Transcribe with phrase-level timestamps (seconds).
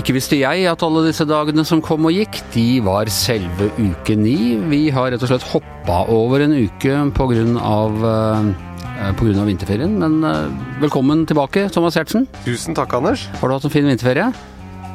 [0.00, 4.14] Ikke visste jeg at alle disse dagene som kom og gikk, de var selve uke
[4.16, 4.56] ni.
[4.70, 9.98] Vi har rett og slett hoppa over en uke av, eh, på grunn av vinterferien.
[10.00, 10.48] Men eh,
[10.80, 12.24] velkommen tilbake, Thomas Giertsen.
[12.46, 13.26] Tusen takk, Anders.
[13.42, 14.30] Har du hatt en fin vinterferie?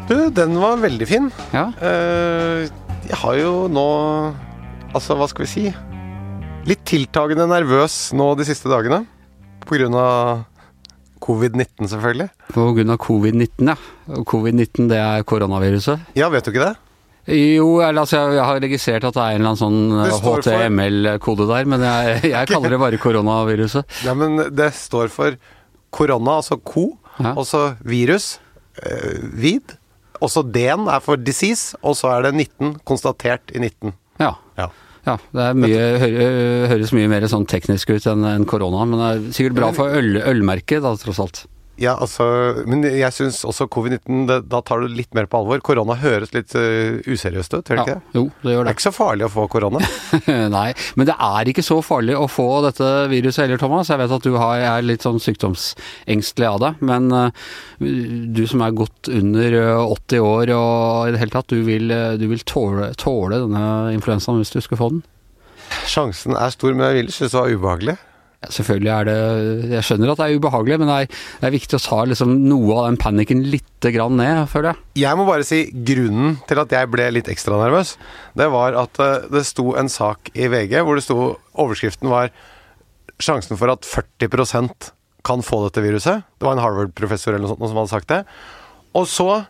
[0.09, 1.29] Du, den var veldig fin.
[1.53, 1.67] Ja.
[1.85, 2.65] Eh,
[3.05, 3.87] jeg har jo nå
[4.95, 5.63] Altså, hva skal vi si?
[6.65, 9.03] Litt tiltagende nervøs nå de siste dagene.
[9.67, 10.45] På grunn av
[11.25, 12.29] covid-19, selvfølgelig.
[12.53, 13.75] På grunn av covid-19, ja.
[14.29, 16.11] Covid-19 det er koronaviruset.
[16.17, 16.75] Ja, vet du ikke det?
[17.25, 20.27] Jo, altså jeg, har registrert at det er en eller annen sånn Det eh,
[20.69, 23.97] HTML-kode der, men jeg, jeg kaller det bare koronaviruset.
[24.05, 25.39] Ja, men det står for
[25.95, 27.31] korona, altså ko, Ja.
[27.31, 28.41] og så virus,
[28.83, 29.77] øh, vid.
[30.19, 33.93] Også D-en er for disease, og så er det 19 konstatert i 19.
[34.19, 34.33] Ja.
[34.59, 34.67] Ja.
[35.05, 35.81] Ja, det er mye,
[36.71, 39.93] høres mye mer sånn teknisk ut enn enn korona, men det er sikkert bra for
[39.93, 41.43] øl, ølmerket da, tross alt.
[41.81, 42.25] Ja, altså,
[42.69, 45.59] men jeg syns også covid-19, da tar du litt mer på alvor.
[45.65, 48.15] Korona høres litt uh, useriøst ut, gjør det ikke det?
[48.15, 49.81] Jo, det gjør Det Det er ikke så farlig å få korona.
[50.55, 53.91] Nei, men det er ikke så farlig å få dette viruset heller, Thomas.
[53.91, 58.63] Jeg vet at du har, er litt sånn sykdomsengstelig av deg, men uh, du som
[58.63, 62.27] er godt under eh, 80 år og i det hele tatt, du vil, eh, du
[62.31, 63.65] vil tåle, tåle denne
[63.95, 65.03] influensaen hvis du skulle få den?
[65.89, 67.97] Sjansen er stor, men jeg vil synes det var ubehagelig.
[68.53, 69.17] Selvfølgelig er det
[69.75, 72.33] Jeg skjønner at det er ubehagelig, men det er, det er viktig å ta liksom
[72.49, 74.83] noe av den panikken litt grann ned, føler jeg.
[75.05, 77.95] Jeg må bare si grunnen til at jeg ble litt ekstra nervøs,
[78.37, 81.19] det var at eh, det sto en sak i VG hvor det sto
[81.55, 82.33] Overskriften var
[83.15, 84.89] 'Sjansen for at 40%
[85.23, 86.25] kan få dette viruset'.
[86.35, 88.25] Det var en Harvard-professor eller noe sånt som hadde sagt det.
[88.91, 89.45] Og så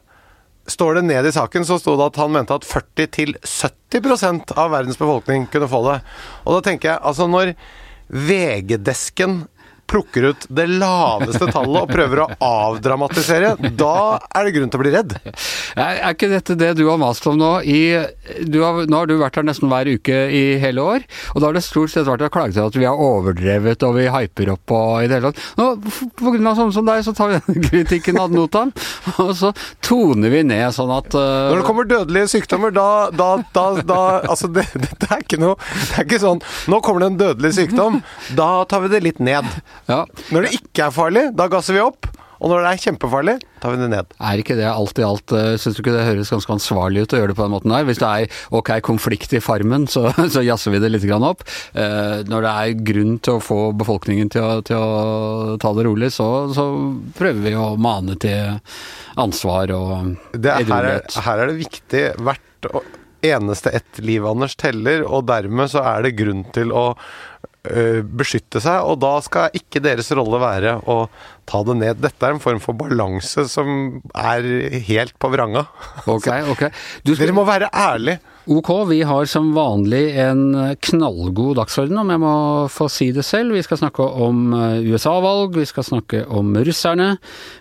[0.68, 5.00] står det ned i saken så sto det at han mente at 40-70 av verdens
[5.00, 6.00] befolkning kunne få det.
[6.46, 7.54] Og da tenker jeg, altså når
[8.10, 9.48] VG-desken
[9.88, 14.84] plukker ut det laveste tallet og prøver å avdramatisere, da er det grunn til å
[14.84, 15.16] bli redd.
[15.76, 17.80] Er, ikke dette det du har mast om nå i
[18.48, 21.50] du har, Nå har du vært her nesten hver uke i hele år, og da
[21.50, 24.54] har det stort sett vært å klage til at vi har overdrevet og vi hyper
[24.56, 25.44] opp og i det hele tatt.
[25.60, 25.68] Nå,
[26.22, 28.74] på grunn av sånne som deg, så tar vi den kritikken ad notam,
[29.22, 29.52] og så
[29.86, 34.02] toner vi ned sånn at uh, Når det kommer dødelige sykdommer, da, da, da, da
[34.26, 36.42] Altså, det, det er ikke noe Det er ikke sånn
[36.72, 38.00] Nå kommer det en dødelig sykdom,
[38.38, 39.48] da tar vi det litt ned.
[39.90, 40.04] Ja,
[40.34, 42.10] Når det ikke er farlig, da gasser vi opp.
[42.44, 44.10] Og når det er kjempefarlig, tar vi det ned.
[44.20, 47.16] Er ikke det alt i alt uh, Syns du ikke det høres ganske ansvarlig ut
[47.16, 47.86] å gjøre det på den måten der?
[47.88, 51.46] Hvis det er ok, konflikt i farmen, så, så jazzer vi det litt grann opp.
[51.74, 55.88] Eh, når det er grunn til å få befolkningen til å, til å ta det
[55.88, 56.68] rolig, så, så
[57.16, 58.60] prøver vi å mane til
[59.16, 62.66] ansvar og Det er, her, er, her er det viktig Hvert
[63.26, 66.92] eneste ett liv, Anders, teller, og dermed så er det grunn til å
[68.06, 71.06] beskytte seg, og da skal ikke deres rolle være å
[71.50, 72.04] ta det ned.
[72.04, 74.48] Dette er en form for balanse som er
[74.88, 75.68] helt på vranga.
[76.16, 76.70] Okay, okay.
[77.04, 78.22] Du skal, Dere må være ærlige.
[78.46, 80.54] Ok, vi har som vanlig en
[80.86, 82.34] knallgod dagsorden, om jeg må
[82.70, 83.56] få si det selv.
[83.58, 87.16] Vi skal snakke om eh, USA-valg, vi skal snakke om russerne,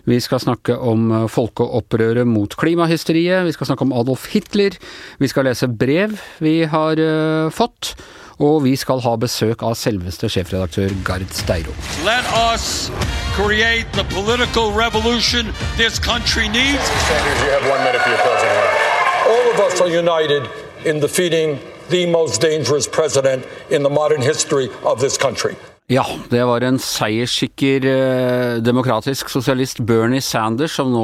[0.05, 4.77] vi skal snakke om eh, folkeopprøret mot klimahysteriet, vi skal snakke om Adolf Hitler,
[5.17, 7.95] vi skal lese brev vi har eh, fått,
[8.39, 11.73] og vi skal ha besøk av selveste sjefredaktør Gard Steiro.
[12.05, 12.91] Let us
[13.35, 16.83] create the political revolution this country needs.
[17.07, 18.85] Sanders, you have one minute for your closing remarks.
[19.33, 20.43] All of us are united
[20.85, 21.59] in defeating
[21.89, 25.55] the most dangerous president in the modern history of this country.
[25.85, 26.01] Ja,
[26.31, 31.03] det var en seierssikker eh, demokratisk sosialist Bernie Sanders som nå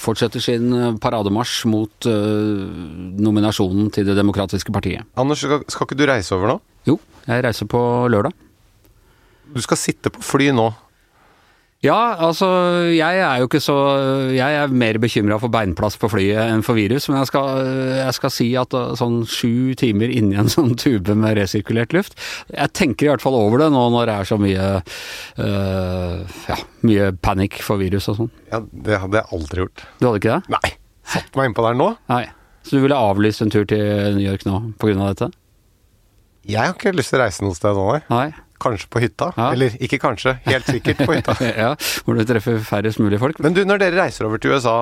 [0.00, 2.62] fortsetter sin eh, parademarsj mot eh,
[3.20, 5.04] nominasjonen til Det demokratiske partiet.
[5.20, 6.56] Anders, skal, skal ikke du reise over nå?
[6.88, 6.96] Jo,
[7.26, 8.32] jeg reiser på lørdag.
[9.52, 10.70] Du skal sitte på fly nå.
[11.80, 12.46] Ja, altså
[12.92, 13.74] jeg er jo ikke så
[14.36, 17.62] Jeg er mer bekymra for beinplass på flyet enn for virus, men jeg skal,
[18.02, 22.18] jeg skal si at uh, sånn sju timer inni en sånn tube med resirkulert luft
[22.52, 24.66] Jeg tenker i hvert fall over det nå når det er så mye
[25.40, 28.30] øh, Ja, mye panikk for virus og sånn.
[28.52, 29.86] Ja, Det hadde jeg aldri gjort.
[30.00, 30.54] Du hadde ikke det?
[30.58, 30.74] Nei.
[31.14, 31.88] Satt meg innpå der nå.
[32.12, 32.24] Nei.
[32.66, 35.30] Så du ville avlyst en tur til New York nå av dette?
[36.44, 38.02] Jeg har ikke lyst til å reise noe sted nå, nei.
[38.12, 38.28] Nei?
[38.60, 39.30] Kanskje på hytta.
[39.36, 39.50] Ja.
[39.54, 41.36] Eller ikke kanskje, helt sikkert på hytta.
[41.64, 41.70] ja,
[42.04, 43.40] hvor du treffer færrest mulig folk.
[43.44, 44.76] Men du, når dere reiser over til USA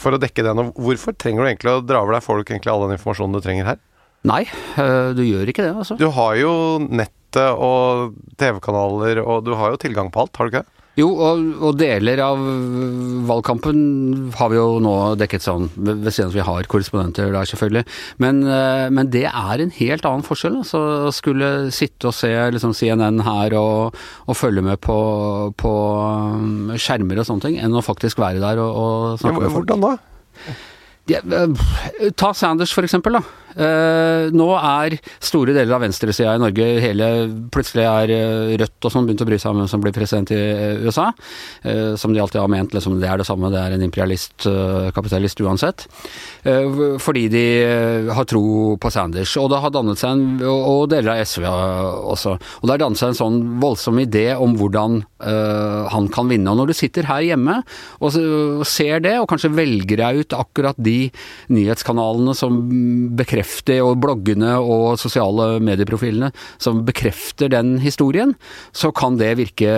[0.00, 2.72] for å dekke det nå, hvorfor trenger du egentlig å dra over deg folk egentlig
[2.72, 3.82] all den informasjonen du trenger her?
[4.24, 4.44] Nei,
[4.80, 5.98] øh, du gjør ikke det, altså.
[6.00, 6.54] Du har jo
[6.86, 10.73] nettet og TV-kanaler, og du har jo tilgang på alt, har du ikke det?
[10.94, 12.38] Jo, og, og deler av
[13.26, 13.78] valgkampen
[14.38, 17.82] har vi jo nå dekket sånn, ved siden av at vi har korrespondenter der, selvfølgelig.
[18.22, 20.60] Men, eh, men det er en helt annen forskjell.
[20.62, 23.98] Altså, å skulle sitte og se liksom, CNN her og,
[24.30, 24.98] og følge med på,
[25.58, 25.74] på
[26.38, 29.50] um, skjermer og sånne ting, enn å faktisk være der og, og Ja, snakke med
[29.56, 29.74] folk.
[29.74, 30.54] hvordan da?
[31.10, 33.26] Ja, eh, ta Sanders for eksempel, da.
[33.54, 37.08] Eh, nå er store deler av venstresida i Norge hele
[37.54, 40.32] Plutselig er eh, Rødt og sånn begynt å bry seg om hvem som blir president
[40.34, 41.10] i eh, USA.
[41.98, 44.46] Som de alltid har ment liksom, det er det samme, det er en imperialist,
[44.94, 45.84] kapitalist uansett.
[46.44, 47.44] Fordi de
[48.14, 49.32] har tro på Sanders.
[49.40, 52.34] Og det har dannet seg en Og deler av SV også.
[52.60, 56.52] Og det har dannet seg en sånn voldsom idé om hvordan han kan vinne.
[56.52, 57.60] Og når du sitter her hjemme
[58.04, 58.18] og
[58.68, 60.98] ser det, og kanskje velger deg ut akkurat de
[61.54, 62.60] nyhetskanalene som
[63.16, 63.43] bekrefter,
[63.84, 68.34] og bloggene og sosiale medieprofilene som bekrefter den historien,
[68.72, 69.70] så kan det virke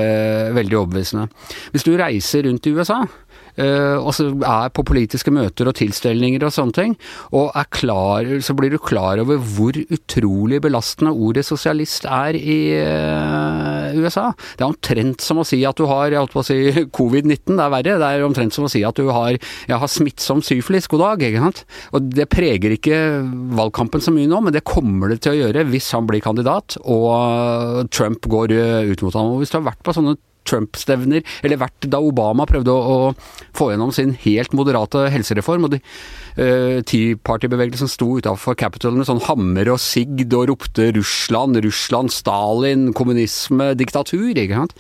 [0.57, 1.29] veldig overbevisende.
[1.75, 3.03] Hvis du reiser rundt i USA,
[3.57, 6.97] og så er på politiske møter og tilstelninger og sånne ting,
[7.37, 12.59] og er klar, så blir du klar over hvor utrolig belastende ordet sosialist er i
[12.77, 14.31] eh, USA.
[14.57, 17.57] Det er omtrent som å si at du har jeg holdt på å si, covid-19,
[17.57, 17.97] det er verre.
[18.03, 21.27] Det er omtrent som å si at du har, jeg har smittsom syfilis, god dag.
[21.29, 21.65] ikke sant?
[21.97, 23.01] Og det preger ikke
[23.59, 26.79] valgkampen så mye nå, men det kommer det til å gjøre hvis han blir kandidat
[26.83, 29.35] og Trump går eh, ut mot ham.
[29.35, 30.17] Og hvis du har vært på sånne
[30.47, 35.77] Trump-stevner, eller vært da Obama prøvde å, å få gjennom sin helt moderate helsereform, og
[35.77, 41.61] de uh, Tea Party-bevegelsen sto utafor Capitol med sånn hammer og sigd og ropte Russland,
[41.67, 44.77] Russland, Stalin, kommunisme, diktatur, ikke sant.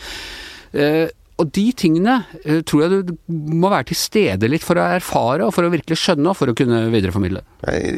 [0.76, 4.86] Uh, og de tingene uh, tror jeg du må være til stede litt for å
[4.96, 7.44] erfare, og for å virkelig skjønne, og for å kunne videreformidle.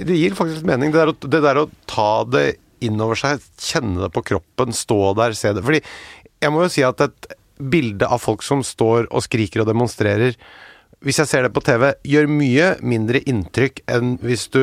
[0.08, 0.94] Det gir faktisk mening.
[0.94, 2.48] Det der, det der å ta det
[2.84, 5.64] innover seg, kjenne det på kroppen, stå der, se det.
[5.66, 5.82] Fordi
[6.38, 10.38] jeg må jo si at et bilde av folk som står og skriker og demonstrerer,
[11.04, 14.62] hvis jeg ser det på TV, gjør mye mindre inntrykk enn hvis du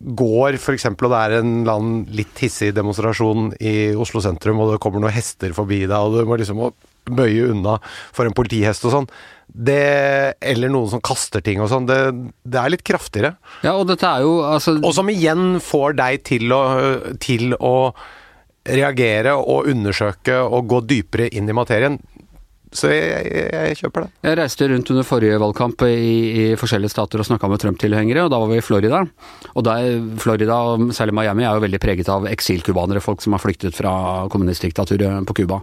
[0.00, 0.86] går f.eks.
[0.94, 5.02] og det er en eller annen litt hissig demonstrasjon i Oslo sentrum, og det kommer
[5.02, 6.62] noen hester forbi deg, og du må liksom
[7.10, 7.76] bøye unna
[8.14, 9.10] for en politihest og sånn.
[9.50, 11.88] Det, eller noen som kaster ting og sånn.
[11.88, 11.98] Det,
[12.46, 13.34] det er litt kraftigere.
[13.66, 16.62] Ja, og dette er jo altså Og som igjen får deg til å,
[17.20, 17.74] til å
[18.68, 21.98] reagere og undersøke og gå dypere inn i materien.
[22.70, 24.10] Så jeg, jeg, jeg kjøper det.
[24.28, 25.94] Jeg reiste rundt under forrige valgkamp i,
[26.30, 29.00] i forskjellige stater og snakka med Trump-tilhengere, og da var vi i Florida.
[29.58, 29.88] Og der,
[30.22, 30.58] Florida,
[30.94, 33.94] særlig Miami, er jo veldig preget av eksilcubanere, folk som har flyktet fra
[34.30, 35.58] kommunistdiktaturet på Cuba.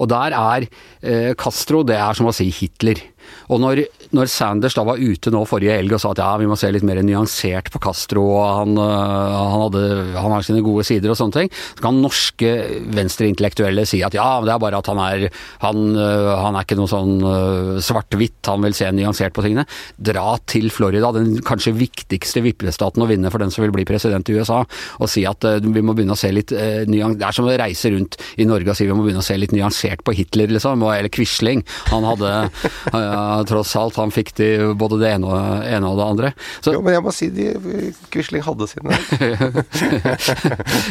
[0.00, 3.04] Og der er eh, Castro, det er som å si Hitler.
[3.52, 3.84] Og når,
[4.16, 6.70] når Sanders da var ute nå forrige helg og sa at ja, vi må se
[6.72, 9.82] litt mer nyansert på Castro, og han, øh, han, hadde,
[10.16, 12.52] han har sine gode sider og sånne ting, så kan norske
[12.96, 15.26] venstreintellektuelle si at ja, det er bare at han er
[15.64, 19.66] han, øh, han er ikke noe sånn øh, svart-hvitt, han vil se nyansert på tingene.
[19.96, 24.28] Dra til Florida, den kanskje viktigste vippestaten å vinne for den som vil bli president
[24.30, 24.62] i USA,
[24.98, 27.18] og si at vi må begynne å se litt øh, nyans...
[27.18, 29.36] Det er som å reise rundt i Norge og si vi må begynne å se
[29.38, 31.64] litt nyansert på Hitler, liksom, eller Quisling.
[31.92, 32.32] Han hadde
[33.50, 34.48] tross alt, han fikk de
[34.78, 36.32] både det ene og, ene og det andre.
[36.62, 37.48] Så, Jo, men jeg må si de
[38.12, 38.96] Quisling hadde sine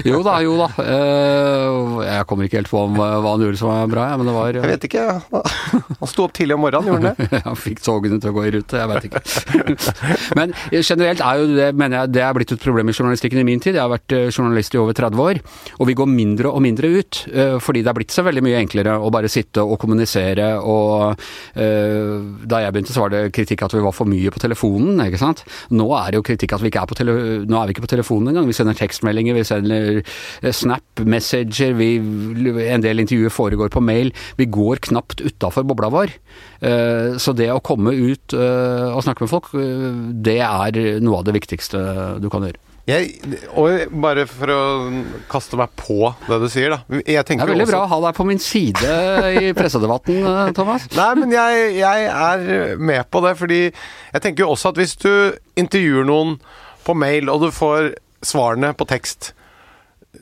[0.07, 0.67] jo da, jo da.
[0.81, 4.35] Eh, jeg kommer ikke helt på om, hva han gjorde som var bra, men det
[4.35, 5.03] var Jeg vet ikke.
[5.31, 7.41] Han sto opp tidlig om morgenen, gjorde han det?
[7.47, 9.19] Han fikk togene til å gå i rute, jeg vet ikke.
[10.39, 13.45] Men generelt er jo det, mener jeg, det er blitt et problem i journalistikken i
[13.47, 13.73] min tid.
[13.77, 15.35] Jeg har vært eh, journalist i over 30 år,
[15.77, 17.13] og vi går mindre og mindre ut.
[17.31, 21.21] eh, Fordi det er blitt så veldig mye enklere å bare sitte og kommunisere og
[21.55, 22.15] eh,
[22.49, 25.21] Da jeg begynte så var det kritikk at vi var for mye på telefonen, ikke
[25.21, 25.43] sant.
[25.69, 27.85] Nå er det jo kritikk at vi ikke er på, tele nå er vi ikke
[27.85, 28.49] på telefonen engang.
[28.49, 31.91] Vi sender tekstmeldinger, vi sender eh, Snap, Messenger, vi,
[32.67, 34.13] en del intervjuer foregår på mail.
[34.41, 36.15] Vi går knapt utafor bobla vår.
[36.65, 39.51] Eh, Så det å komme ut eh, og snakke med folk,
[40.25, 41.83] det er noe av det viktigste
[42.23, 42.66] du kan gjøre.
[42.87, 43.17] Jeg,
[43.51, 44.59] og bare for å
[45.27, 45.97] kaste meg på
[46.29, 46.77] det du sier, da.
[46.87, 48.93] Det er veldig også- bra å ha deg på min side
[49.41, 50.85] i pressedebatten, eh, Thomas.
[50.95, 54.95] Nei, men jeg, jeg er med på det, fordi jeg tenker jo også at hvis
[55.03, 55.11] du
[55.59, 56.37] intervjuer noen
[56.87, 57.91] på mail, og du får
[58.23, 59.33] svarene på tekst,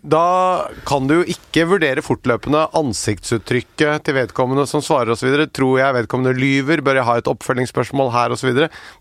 [0.01, 5.31] da kan du jo ikke vurdere fortløpende ansiktsuttrykket til vedkommende som svarer osv.
[5.55, 6.83] Tror jeg vedkommende lyver?
[6.85, 8.51] Bør jeg ha et oppfølgingsspørsmål her osv.?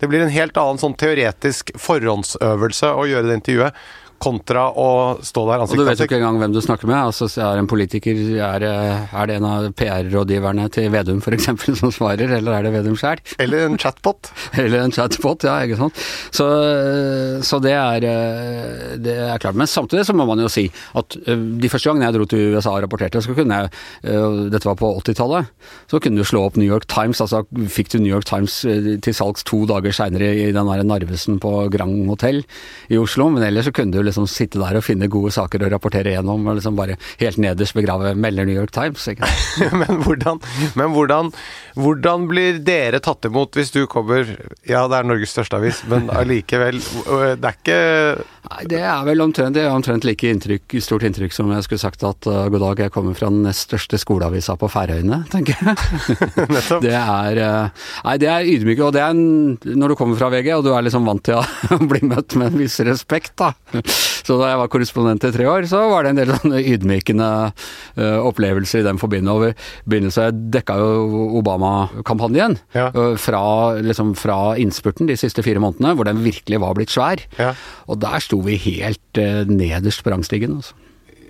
[0.01, 3.85] Det blir en helt annen sånn teoretisk forhåndsøvelse å gjøre det intervjuet,
[4.25, 4.89] kontra å
[5.21, 6.97] stå der ansikt til ansikt Du vet jo ikke engang hvem du snakker med.
[7.11, 11.51] Altså, er en politiker er, det- er det en av PR-rådgiverne til Vedum f.eks.
[11.83, 13.21] som svarer, eller er det Vedum sjøl?
[13.39, 14.31] Eller en chatbot.
[14.65, 15.99] Eller en chatbot, ja, ikke sant.
[16.35, 16.47] Så,
[17.45, 19.59] så det, er, eh, det er klart.
[19.59, 20.67] Men samtidig så må man jo si
[20.97, 23.73] at eh, de første gangene jeg dro til USA og rapporterte, så kunne jeg,
[24.07, 25.51] eh, dette var på 80-tallet,
[25.91, 27.43] så kunne du slå opp New York Times, altså
[27.75, 31.41] fikk du New York Times eh, til salgs to dager seinere i den der Narvesen
[31.43, 32.43] på Grand Hotell
[32.93, 35.67] i Oslo, men ellers så kunne du liksom liksom sitte der og finne gode saker
[35.67, 39.09] å rapportere gjennom, og liksom bare helt nederst begrave melder New York Times.
[39.75, 40.41] Men hvordan,
[40.79, 41.31] men hvordan,
[41.79, 44.29] hvordan blir dere tatt imot hvis du kommer
[44.69, 47.79] Ja, det er Norges største avis, men allikevel Det er ikke
[48.45, 51.83] Nei, Det er vel omtrent, det er omtrent like inntrykk, stort inntrykk som jeg skulle
[51.83, 55.57] sagt at uh, god dag, jeg kommer fra den nest største skoleavisa på Færøyene, tenker
[55.59, 55.77] jeg.
[56.85, 60.31] det er uh, Nei, det er ydmyke, og det er en, når du kommer fra
[60.35, 63.55] VG og du er liksom vant til å bli møtt med en viss respekt, da.
[64.25, 67.31] Så da jeg var korrespondent i tre år, så var det en del sånne ydmykende
[67.53, 70.29] uh, opplevelser i den forbindelse.
[70.29, 72.91] Jeg dekka jo Obama-kampanjen Ja.
[72.95, 73.43] uh, fra,
[73.85, 77.23] liksom, fra innspurten de siste fire månedene, hvor den virkelig var blitt svær.
[77.39, 77.53] Ja.
[77.89, 80.59] Og der sto vi helt eh, nederst på rangstigen.
[80.61, 80.75] Altså.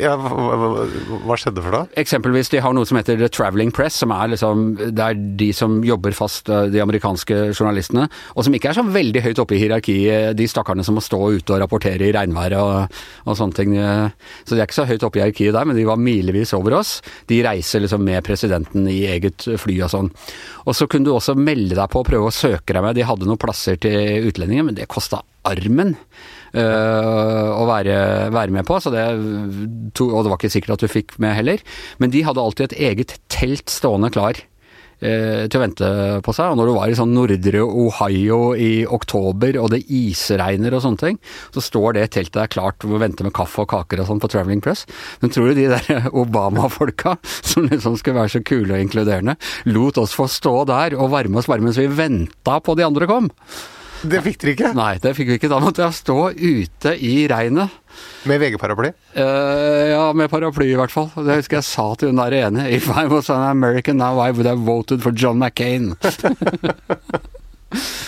[0.00, 0.84] Ja, hva,
[1.24, 1.88] hva, skjedde for noe?
[2.00, 5.48] Eksempelvis, de har noe som heter The Traveling Press, som er liksom Det er de
[5.56, 9.56] som jobber fast, eh, de amerikanske journalistene, og som ikke er så veldig høyt oppe
[9.56, 13.58] i hierarkiet, de stakkarene som må stå ute og rapportere i regnværet og, og sånne
[13.58, 13.76] ting.
[13.76, 14.08] eh,
[14.44, 16.78] Så de er ikke så høyt oppe i hierarkiet der, men de var milevis over
[16.80, 16.96] oss.
[17.30, 20.10] De reiser liksom med presidenten i eget fly og sånn.
[20.64, 22.96] Og så kunne du også melde deg på og prøve å søke deg med.
[22.96, 25.94] De hadde noen plasser til utlendinger, men det kosta armen
[26.54, 27.98] øh, å være,
[28.34, 29.04] være med på, det,
[30.00, 31.62] og det var ikke sikkert at du fikk med heller.
[32.02, 34.38] Men de hadde alltid et eget telt stående klar
[35.04, 35.90] eh, til å vente
[36.24, 36.52] på seg.
[36.52, 41.02] Og når du var i sånn nordre Ohio i oktober, og det isregner og sånne
[41.02, 41.20] ting,
[41.54, 44.30] så står det teltet der klart og venter med kaffe og kaker og sånn på
[44.32, 44.86] Traveling Press.
[45.22, 49.38] Men tror du de der Obama-folka, som liksom skulle være så kule og inkluderende,
[49.70, 53.08] lot oss få stå der og varme oss varme mens vi venta på de andre
[53.10, 53.32] kom?
[54.04, 54.70] Det fikk dere ikke?
[54.76, 55.50] Nei, det fikk vi ikke.
[55.52, 57.73] Da måtte jeg stå ute i regnet.
[58.28, 58.90] Med VG-paraply?
[59.16, 61.08] Uh, ja, med paraply i hvert fall.
[61.14, 62.66] Det husker jeg sa til hun der ene.
[62.75, 65.94] If I was an American now, I would have voted for John McCain.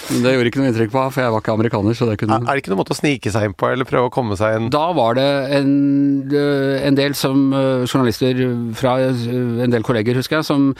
[0.07, 1.95] Men det gjorde ikke noe inntrykk på henne, for jeg var ikke amerikaner.
[1.99, 2.37] så det kunne...
[2.39, 4.55] Er det ikke noen måte å snike seg inn på, eller prøve å komme seg
[4.55, 5.27] inn Da var det
[5.57, 5.73] en,
[6.31, 8.39] øh, en del som øh, journalister
[8.79, 10.71] fra en del kolleger, husker jeg, som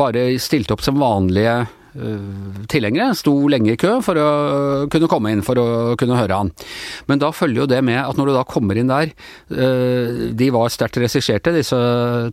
[0.00, 1.60] bare stilte opp som vanlige
[2.70, 3.14] tilhengere.
[3.18, 4.28] Sto lenge i kø for å
[4.92, 5.66] kunne komme inn for å
[6.00, 6.52] kunne høre han.
[7.10, 9.12] Men da følger jo det med at når du da kommer inn der
[9.50, 11.78] øh, De var sterkt regisserte, disse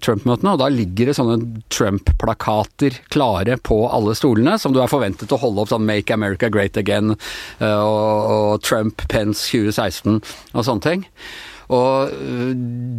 [0.04, 5.34] Trump-møtene, og da ligger det sånne Trump-plakater klare på alle stolene, som du er forventet
[5.34, 10.22] å holde opp sånn 'Make America Great Again' øh, og, og Trump Pence 2016
[10.54, 11.08] og sånne ting.
[11.74, 12.52] Og øh,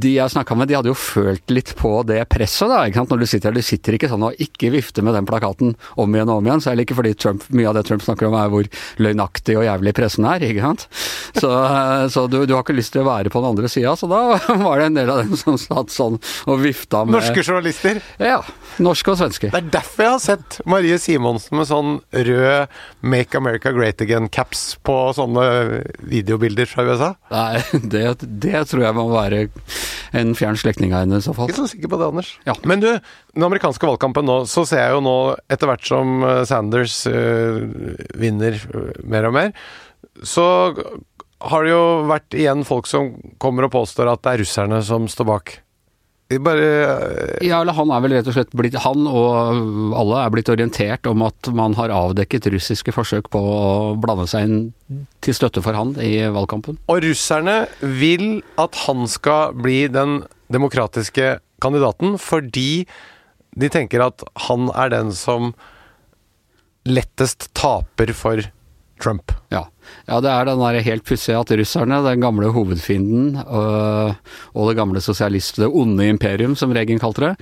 [0.03, 2.83] de jeg snakka med, de hadde jo følt litt på det presset, da.
[2.87, 3.13] ikke sant?
[3.13, 6.15] Når du sitter her, du sitter ikke sånn og ikke vifter med den plakaten om
[6.17, 6.65] igjen og om igjen.
[6.65, 8.69] Særlig ikke fordi Trump, mye av det Trump snakker om er hvor
[9.01, 10.87] løgnaktig og jævlig pressen er, ikke sant.
[11.39, 13.95] Så, øh, så du, du har ikke lyst til å være på den andre sida,
[13.99, 14.23] så da
[14.65, 18.03] var det en del av dem som satt sånn og vifta med Norske journalister!
[18.21, 18.41] Ja.
[18.83, 19.51] Norske og svenske.
[19.53, 22.69] Det er derfor jeg har sett Marie Simonsen med sånn rød
[23.01, 25.45] 'Make America Great Again'-caps på sånne
[25.99, 27.11] videobilder fra USA.
[27.33, 27.63] Nei,
[27.95, 29.43] det, det tror jeg må være
[30.19, 31.51] en fjern slektning av henne i så fall.
[31.51, 32.33] Ikke så sikker på det, Anders.
[32.49, 32.57] Ja.
[32.69, 32.89] Men du,
[33.35, 35.19] den amerikanske valgkampen nå, så ser jeg jo nå,
[35.53, 37.63] etter hvert som eh, Sanders øh,
[38.19, 39.55] vinner eh, mer og mer,
[40.27, 40.49] så
[41.39, 45.07] har det jo vært igjen folk som kommer og påstår at det er russerne som
[45.11, 45.59] står bak.
[46.29, 50.51] Bare Ja, eller han er vel rett og slett blitt Han og alle er blitt
[50.53, 54.59] orientert om at man har avdekket russiske forsøk på å blande seg inn
[55.25, 56.77] til støtte for han i valgkampen.
[56.93, 60.21] Og russerne vil at han skal bli den
[60.53, 62.85] demokratiske kandidaten fordi
[63.59, 65.55] de tenker at han er den som
[66.89, 68.45] lettest taper for
[69.03, 69.33] Trump.
[69.53, 69.65] Ja.
[70.09, 74.13] ja, det er den der helt pussige at russerne, den gamle hovedfienden øh,
[74.55, 77.35] og det gamle sosialist, det onde imperium som Regen kalte det,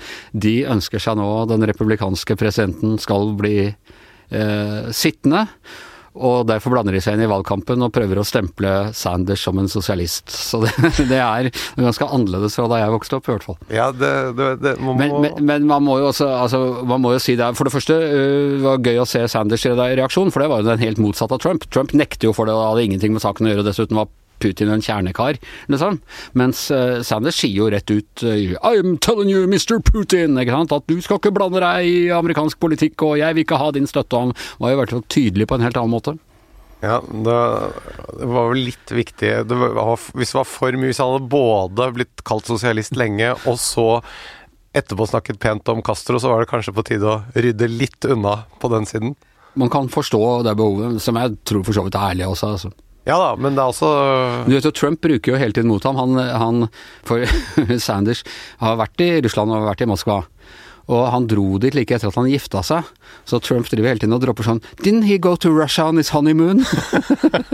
[0.46, 5.46] de ønsker seg nå den republikanske presidenten skal bli øh, sittende.
[6.16, 9.70] Og derfor blander de seg inn i valgkampen og prøver å stemple Sanders som en
[9.70, 10.32] sosialist.
[10.32, 10.72] Så det,
[11.12, 13.58] det er ganske annerledes fra da jeg vokste opp, i hvert fall.
[13.72, 17.02] Ja, det, det, det man Men, må men, men man må jo også altså, man
[17.04, 20.32] må jo si det For det første uh, var det gøy å se Sanders reaksjon,
[20.34, 21.66] for det var jo den helt motsatte av Trump.
[21.72, 24.10] Trump nekter jo for det og hadde ingenting med saken å gjøre, dessuten var
[24.42, 25.40] Putin en kjernekar,
[25.72, 26.00] liksom.
[26.38, 29.80] Mens uh, Sanders sier jo rett ut uh, I'm telling you, Mr.
[29.84, 33.46] Putin, ikke sant, at du skal ikke blande deg i amerikansk politikk, og jeg vil
[33.46, 34.22] ikke ha din støtte.
[34.26, 36.16] Han var jo i hvert fall tydelig på en helt annen måte.
[36.84, 37.36] Ja, det
[38.28, 41.86] var vel litt viktig det var, Hvis det var for mye, hvis han hadde både
[41.96, 43.86] blitt kalt sosialist lenge, og så
[44.76, 48.42] etterpå snakket pent om Castro, så var det kanskje på tide å rydde litt unna
[48.60, 49.14] på den siden.
[49.56, 52.50] Man kan forstå det behovet, som jeg tror for så vidt er ærlig også.
[52.58, 52.72] altså.
[53.06, 53.88] Ja da, men det er også
[54.48, 55.98] Du vet jo, Trump bruker jo hele tiden mot ham.
[56.00, 56.66] Han, han
[57.06, 57.22] for
[57.86, 58.24] Sanders
[58.62, 60.24] har vært i Russland og vært i Moskva.
[60.86, 62.86] Og han dro dit like etter at han gifta seg.
[63.26, 66.12] Så Trump driver hele tiden og dropper sånn Didn't he go to Russia on his
[66.14, 66.62] honeymoon?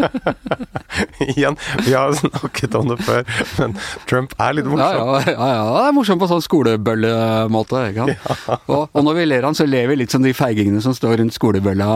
[1.25, 3.23] Igjen, vi har snakket om det før,
[3.59, 3.77] men
[4.11, 4.93] Trump er litt morsom.
[4.93, 7.85] ja, ja, ja, det er morsomt på sånn skolebøllemåte.
[7.97, 8.27] Sant?
[8.73, 11.19] Og, og når vi ler han, så ler vi litt som de feigingene som står
[11.23, 11.89] rundt skolebølla.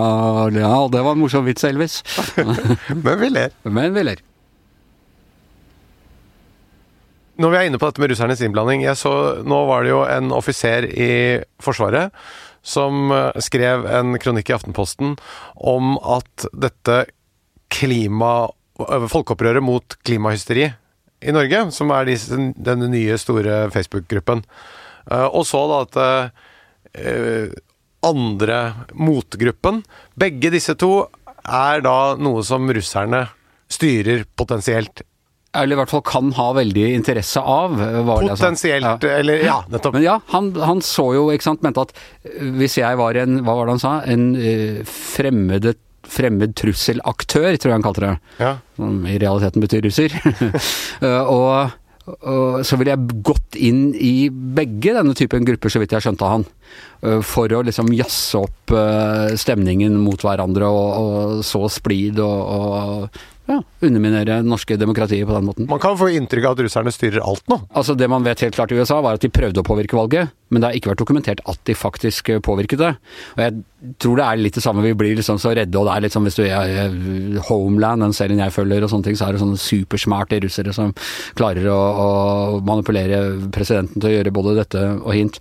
[0.57, 2.01] Ja, det var en morsom vits, Elvis.
[3.05, 3.53] Men vi ler.
[3.69, 4.25] Men vi ler.
[7.37, 9.13] Når vi er inne på dette med russernes innblanding så,
[9.45, 11.11] Nå var det jo en offiser i
[11.63, 12.15] Forsvaret
[12.67, 15.15] som eh, skrev en kronikk i Aftenposten
[15.55, 17.05] om at dette
[17.73, 18.49] klima...
[18.83, 24.43] øh, Folkeopprøret mot klimahysteri i Norge, som er denne nye, store Facebook-gruppen,
[25.11, 26.01] eh, og så da at
[26.99, 27.55] eh,
[28.07, 28.61] andre
[28.95, 29.81] motgruppen
[30.19, 31.07] Begge disse to
[31.47, 33.27] er da noe som russerne
[33.71, 35.03] styrer potensielt
[35.57, 37.79] Eller i hvert fall kan ha veldig interesse av.
[37.81, 38.03] eh.
[38.07, 39.97] Potensielt, eller ja, nettopp.
[39.97, 43.41] Men ja, han, han så jo, ikke sant, mente at øh, hvis jeg var en,
[43.47, 45.75] hva var det han sa, en uh, fremmede,
[46.07, 48.13] fremmed trusselaktør, tror jeg han kalte det.
[48.39, 48.53] Ja.
[48.79, 50.15] Som i realiteten betyr russer.
[51.37, 51.73] Og,
[52.07, 56.29] og så ville jeg gått inn i begge denne typen grupper, så vidt jeg skjønte
[56.31, 56.45] han.
[57.27, 58.71] For å liksom jazze opp
[59.43, 65.35] stemningen mot hverandre og, og så splid og, og ja, underminere det norske demokratiet på
[65.37, 65.69] den måten.
[65.71, 67.61] Man kan få inntrykk av at russerne styrer alt nå.
[67.79, 70.33] Altså Det man vet helt klart i USA, var at de prøvde å påvirke valget,
[70.51, 72.91] men det har ikke vært dokumentert at de faktisk eh, påvirket det.
[73.37, 75.95] Og jeg tror det er litt det samme, vi blir liksom så redde, og det
[75.95, 79.19] er litt sånn hvis du er eh, Homeland, den serien jeg følger og sånne ting,
[79.19, 80.95] så er det sånne supersmarte russere som
[81.39, 82.11] klarer å, å
[82.67, 83.23] manipulere
[83.55, 85.41] presidenten til å gjøre både dette og hint.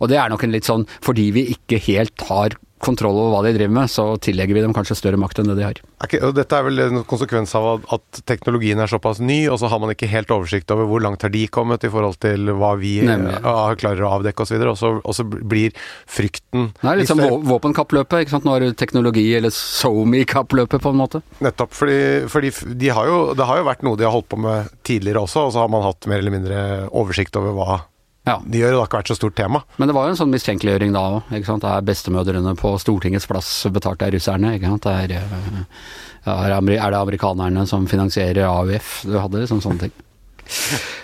[0.00, 3.42] Og det er nok en litt sånn, fordi vi ikke helt har kontroll over hva
[3.46, 5.78] de driver med, så tillegger vi dem kanskje større makt enn det de har.
[6.02, 9.78] Okay, dette er vel en konsekvens av at, teknologien er såpass ny, og så har
[9.82, 12.96] man ikke helt oversikt over hvor langt har de kommet i forhold til hva vi
[13.06, 13.36] Nemlig.
[13.38, 14.58] eh, klarer å avdekke osv.
[14.72, 15.70] Og, så- og så blir
[16.10, 18.44] frykten Det er litt som våpenkappløpet, ikke sant.
[18.44, 21.22] Nå er det teknologi, eller SoMe-kappløpet på en måte.
[21.44, 21.72] Nettopp.
[21.76, 21.98] Fordi,
[22.30, 22.50] fordi
[22.82, 25.46] de har jo, det har jo vært noe de har holdt på med tidligere også,
[25.46, 26.60] og så har man hatt mer eller mindre
[26.90, 27.80] oversikt over hva
[28.26, 28.36] Ja.
[28.46, 28.70] de gjør.
[28.70, 29.62] Det har ikke vært så stort tema.
[29.82, 31.32] Men det var jo en sånn mistenkeliggjøring da òg.
[31.34, 34.54] Er bestemødrene på Stortingets plass betalt av russerne.
[34.56, 34.86] ikke sant?
[34.86, 39.02] Det er, eh, er det amerikanerne som finansierer AUF?
[39.10, 39.92] Du hadde liksom sånne ting.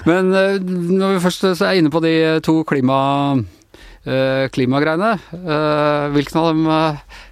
[0.06, 3.44] Men eh, når vi først er inne på de to klima...
[4.06, 5.18] eh, Klimagreiene.
[6.14, 6.66] Hvilken av, dem,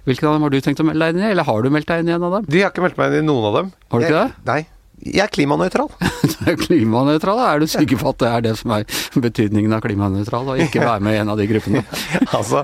[0.05, 1.87] hvilken av dem har du tenkt å melde deg inn i, eller har du meldt
[1.87, 2.45] deg inn i en av dem?
[2.51, 3.71] De har ikke meldt meg inn i noen av dem.
[3.89, 4.33] Har du ikke det?
[4.51, 4.65] Nei.
[5.05, 5.91] Jeg er klimanøytral.
[6.65, 10.61] Klimanøytrale, er du sikker på at det er det som er betydningen av klimanøytral, og
[10.63, 11.83] ikke være med i en av de gruppene?
[12.37, 12.63] altså,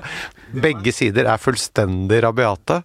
[0.50, 2.82] begge sider er fullstendig rabiate.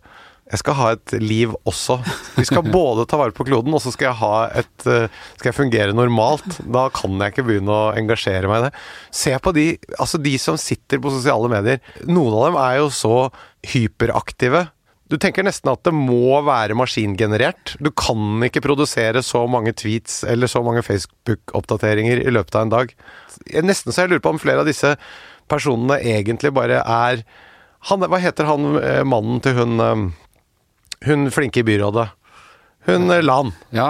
[0.49, 1.99] Jeg skal ha et liv også.
[2.38, 5.51] Vi skal både ta vare på kloden, og så skal jeg, ha et, eh, skal
[5.51, 6.62] jeg fungere normalt.
[6.65, 8.73] Da kan jeg ikke begynne å engasjere meg i det.
[9.21, 11.81] Se på de, altså de som sitter på sosiale medier.
[12.09, 13.15] Noen av dem er jo så
[13.73, 14.67] hyperaktive.
[15.10, 17.74] Du tenker nesten at det må være maskingenerert.
[17.82, 22.74] Du kan ikke produsere så mange tweets eller så mange Facebook-oppdateringer i løpet av en
[22.76, 22.93] dag.
[23.65, 24.93] Nesten så jeg lurer på om flere av disse
[25.50, 27.24] personene egentlig bare er
[27.89, 30.02] han, Hva heter han eh, mannen til hun eh,
[31.08, 32.10] Hun flinke i byrådet?
[32.89, 33.54] Hun eh, Lan.
[33.74, 33.88] Ja,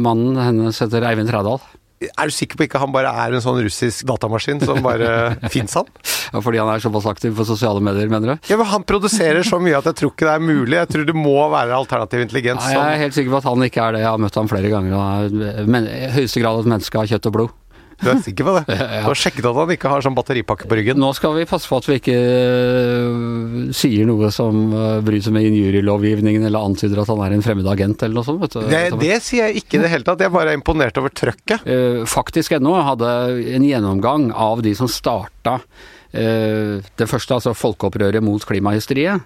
[0.00, 1.60] mannen hennes heter Eivind Trædal.
[1.96, 5.08] Er du sikker på ikke han bare er en sånn russisk datamaskin som bare
[5.54, 5.88] fins han?
[6.34, 8.50] Ja, fordi han er såpass aktiv på sosiale medier, mener du?
[8.50, 10.76] Ja, men Han produserer så mye at jeg tror ikke det er mulig.
[10.76, 12.66] Jeg tror det må være alternativ intelligens.
[12.68, 14.02] Ja, jeg er helt sikker på at han ikke er det.
[14.04, 14.98] Jeg har møtt ham flere ganger.
[14.98, 17.56] Og er i høyeste grad et menneske av kjøtt og blod.
[18.02, 18.64] Du er sikker på det?
[18.76, 21.00] Du har sjekket at han ikke har sånn batteripakke på ryggen?
[21.00, 25.48] Nå skal vi passe på at vi ikke øh, sier noe som øh, bryter med
[25.50, 28.42] injurielovgivningen eller antyder at han er en fremmed agent eller noe sånt.
[28.44, 28.62] Vet du.
[28.70, 30.24] Det, det sier jeg ikke i det hele tatt.
[30.24, 31.66] Jeg bare er imponert over trøkket.
[32.06, 33.10] Faktisk Faktisk.no hadde
[33.56, 39.20] en gjennomgang av de som starta eh, det første, altså folkeopprøret mot klimahysteriet.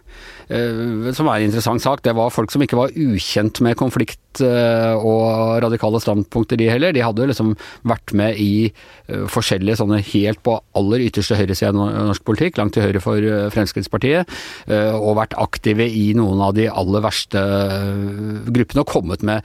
[0.49, 2.03] eh, Som er en interessant sak.
[2.03, 6.93] Det var folk som ikke var ukjent med konflikt eh, og radikale standpunkter, de heller.
[6.93, 8.73] De hadde liksom vært med i
[9.09, 13.19] eh, forskjellige sånne helt på aller ytterste høyresida no- norsk politikk, langt til høyre for
[13.23, 14.27] eh, Fremskrittspartiet,
[14.69, 19.43] eh, og vært aktive i noen av de aller verste eh, gruppene, og kommet med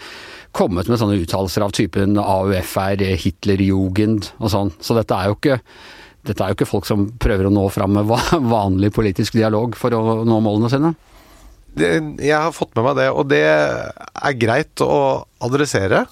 [0.55, 4.69] kommet med sånne uttalelser av typen AUF er Hitlerjugend og sånn.
[4.79, 5.57] Så dette er jo ikke
[6.25, 8.09] dette er jo ikke folk som prøver å nå fram med
[8.55, 10.93] vanlig politisk dialog for å nå målene sine.
[11.77, 11.91] det,
[12.23, 16.05] jeg har fått med meg det, og det er greit å adressere.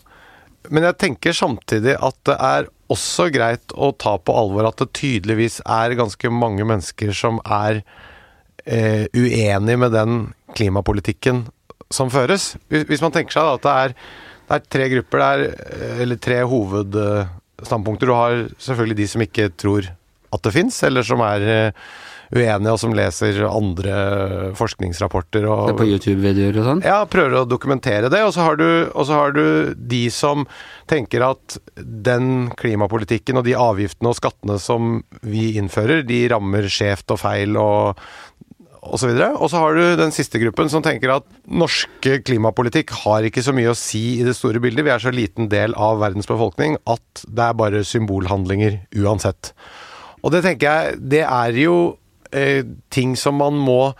[0.71, 4.93] Men jeg tenker samtidig at det er også greit å ta på alvor at det
[4.95, 7.81] tydeligvis er ganske mange mennesker som er
[8.65, 10.19] eh, uenig med den
[10.55, 11.45] klimapolitikken
[11.93, 12.53] som føres.
[12.71, 13.95] Hvis, man tenker seg at det er,
[14.47, 18.09] det er tre grupper der, eh, eller tre hovedstandpunkter.
[18.09, 19.89] Du har selvfølgelig de som ikke tror
[20.33, 21.85] at det fins, eller som er eh,
[22.33, 23.95] uenige, og som leser andre
[24.57, 25.45] forskningsrapporter.
[25.45, 26.83] Og, Det på YouTube-videoer og sånn?
[26.85, 28.23] ja, prøver å dokumentere det.
[28.25, 29.45] Og så, har du, og så har du
[29.77, 30.47] de som
[30.89, 37.13] tenker at den klimapolitikken og de avgiftene og skattene som vi innfører, de rammer skjevt
[37.15, 38.03] og feil og
[38.83, 39.29] og så videre.
[39.39, 43.53] Og så har du den siste gruppen som tenker at norske klimapolitikk har ikke så
[43.55, 44.83] mye å si i det store bildet.
[44.83, 49.53] Vi er så liten del av verdens befolkning at det er bare symbolhandlinger uansett.
[50.23, 51.77] Og det tenker jeg, det er jo
[52.31, 53.93] eh, ting som man må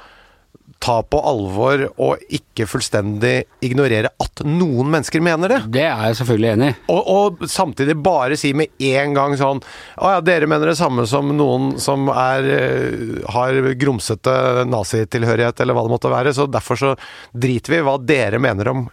[0.84, 5.60] ta på alvor og ikke fullstendig ignorere at noen mennesker mener det.
[5.78, 6.76] Det er jeg selvfølgelig enig i.
[6.92, 11.06] Og, og samtidig bare si med en gang sånn Å ja, dere mener det samme
[11.10, 16.80] som noen som er eh, har grumsete nazitilhørighet, eller hva det måtte være, så derfor
[16.80, 16.96] så
[17.32, 18.88] driter vi i hva dere mener om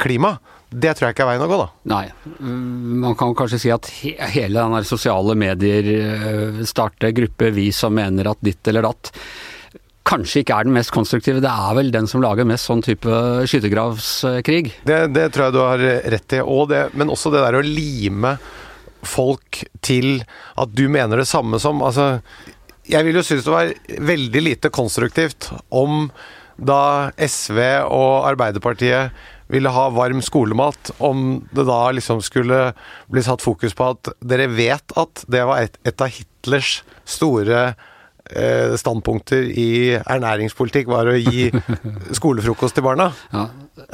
[0.00, 0.34] klima.
[0.70, 1.68] Det tror jeg ikke er veien å gå, da.
[1.90, 2.04] Nei.
[2.38, 5.88] Mm, Man kan kanskje si at hele den der sosiale medier
[6.62, 9.10] starter starte gruppe vi som mener at ditt eller datt,
[10.06, 11.42] kanskje ikke er den mest konstruktive.
[11.42, 13.10] Det er vel den som lager mest sånn type
[13.50, 14.72] skyttergravskrig.
[14.86, 16.40] Det, det tror jeg du har rett i.
[16.42, 18.36] Og det, men også det der å lime
[19.06, 20.20] folk til
[20.60, 22.18] at du mener det samme som Altså,
[22.90, 23.72] jeg vil jo synes det var
[24.12, 26.08] veldig lite konstruktivt om
[26.60, 29.14] da SV og Arbeiderpartiet
[29.50, 32.70] ville ha varm skolemat, om det da liksom skulle
[33.10, 37.62] bli satt fokus på at dere vet at det var et, et av Hitlers store
[38.30, 41.50] eh, standpunkter i ernæringspolitikk var å gi
[42.18, 43.10] skolefrokost til barna.
[43.34, 43.48] Ja.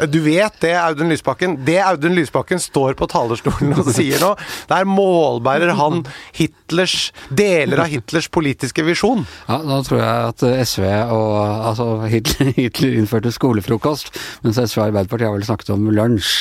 [0.09, 1.59] Du vet det, Audun Lysbakken.
[1.65, 4.33] Det Audun Lysbakken står på talerstolen og sier nå,
[4.71, 6.03] der målbærer han
[6.37, 9.27] Hitlers deler av Hitlers politiske visjon.
[9.47, 11.35] Ja, da tror jeg at SV og
[11.67, 14.13] Altså, Hitler, Hitler innførte skolefrokost,
[14.45, 16.35] mens SV og Arbeiderpartiet har vel snakket om lunsj.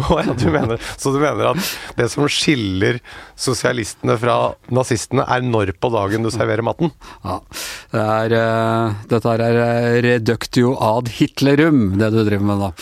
[0.00, 3.00] Oh, ja, du mener, så du mener at det som skiller
[3.38, 4.36] sosialistene fra
[4.74, 6.92] nazistene, er når på dagen du serverer maten?
[7.24, 7.38] Ja,
[7.94, 12.73] det er, uh, dette her er eh, reductio ad Hitlerum, det du driver med da.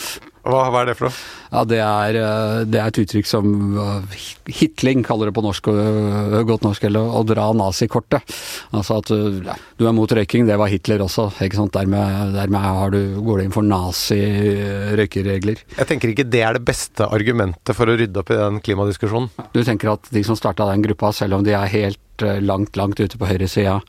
[0.43, 1.15] Hva, hva er det for noe?
[1.53, 3.45] Ja, det er, eh, det er et uttrykk som
[3.79, 4.15] eh,
[4.51, 8.33] Hitling kaller det på norsk, eh, godt norsk, eller å dra nazikortet.
[8.75, 11.71] Altså at ja, du er mot røyking, det var Hitler også, ikke sant.
[11.77, 15.63] Dermed, dermed har du, går du inn for nazi-røykeregler.
[15.77, 19.31] Jeg tenker ikke det er det beste argumentet for å rydde opp i den klimadiskusjonen.
[19.55, 22.99] Du tenker at de som starta den gruppa, selv om de er helt langt, langt
[22.99, 23.79] ute på høyresida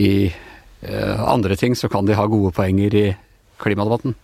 [0.00, 3.06] i eh, andre ting, så kan de ha gode poenger i
[3.60, 4.16] klimadebatten?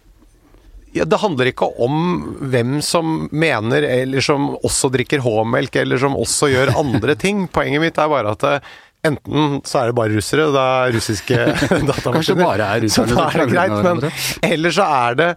[0.94, 1.98] Ja, det handler ikke om
[2.52, 7.46] hvem som mener, eller som også drikker H-melk, eller som også gjør andre ting.
[7.52, 8.72] Poenget mitt er bare at eh,
[9.06, 11.36] enten så er det bare russere, det er russiske
[11.90, 12.16] datamaskiner.
[12.16, 15.28] Kanskje bare er russerne Så da er det greit, men eller så er det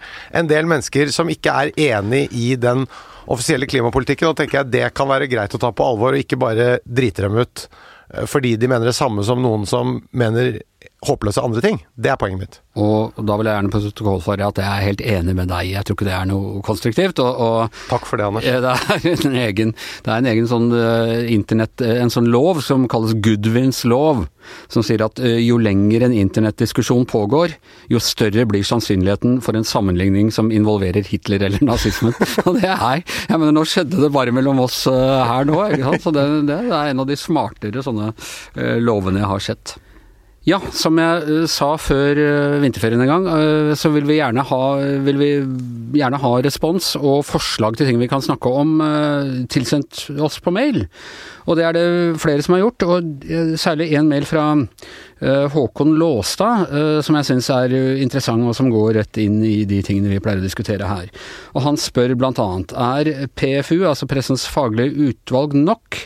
[0.42, 2.88] en del mennesker som ikke er enig i den
[3.30, 6.40] offisielle klimapolitikken, og tenker jeg det kan være greit å ta på alvor, og ikke
[6.42, 10.62] bare drite dem ut eh, fordi de mener det samme som noen som mener
[11.06, 11.78] håpløse andre ting.
[11.96, 12.58] Det er poenget mitt.
[12.80, 15.70] Og da vil jeg gjerne protokollføre at jeg er helt enig med deg.
[15.72, 17.22] Jeg tror ikke det er noe konstruktivt.
[17.24, 18.46] Og, og Takk for det, Anders.
[18.46, 19.74] det er en egen,
[20.06, 24.26] det er en egen sånn uh, internett, eh, en sånn lov som kalles Goodwins lov,
[24.72, 27.56] som sier at uh, jo lenger en internettdiskusjon pågår,
[27.92, 32.16] jo større blir sannsynligheten for en sammenligning som involverer Hitler eller nazismen.
[32.48, 35.94] Og det er, jeg mener nå skjedde det bare mellom oss uh, her nå, ikke
[35.94, 36.08] sant.
[36.10, 38.12] Så det, det er en av de smartere sånne
[38.84, 39.80] lovene jeg har sett.
[40.50, 44.62] Ja, som jeg eh, sa før eh, vinterferien en gang, eh, så vil vi, ha,
[45.06, 45.30] vil vi
[46.00, 48.80] gjerne ha respons og forslag til ting vi kan snakke om
[49.52, 50.86] tilsendt oss på mail.
[51.46, 51.86] Og det er det
[52.22, 54.46] flere som har gjort, og særlig en mail fra
[55.22, 59.66] Håkon Låstad, eh, som jeg syns er eh, interessant og som går rett inn i
[59.68, 61.10] de tingene vi pleier å diskutere her.
[61.54, 66.00] Og han spør blant annet er PFU, altså Pressens faglige utvalg, nok?